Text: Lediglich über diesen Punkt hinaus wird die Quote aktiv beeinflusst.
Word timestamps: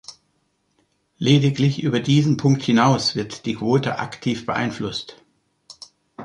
Lediglich 1.19 1.83
über 1.83 1.99
diesen 1.99 2.35
Punkt 2.35 2.63
hinaus 2.63 3.13
wird 3.15 3.45
die 3.45 3.53
Quote 3.57 3.99
aktiv 3.99 4.47
beeinflusst. 4.47 5.21